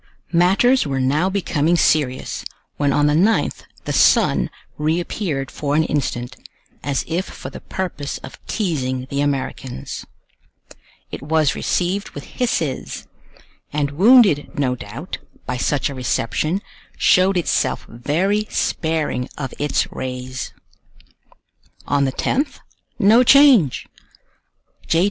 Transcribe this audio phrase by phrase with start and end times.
[0.33, 2.43] Matters were now becoming serious,
[2.77, 6.37] when on the 9th the sun reappeared for an instant,
[6.81, 10.03] as if for the purpose of teasing the Americans.
[11.11, 13.05] It was received with hisses;
[13.71, 16.63] and wounded, no doubt, by such a reception,
[16.97, 20.51] showed itself very sparing of its rays.
[21.85, 22.57] On the 10th,
[22.97, 23.87] no change!
[24.87, 24.99] J.